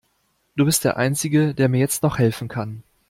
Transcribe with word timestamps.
Du 0.55 0.65
bist 0.65 0.83
der 0.83 0.97
einzige, 0.97 1.53
der 1.53 1.69
mir 1.69 1.79
jetzt 1.79 2.01
noch 2.01 2.17
helfen 2.17 2.47
kann. 2.47 2.81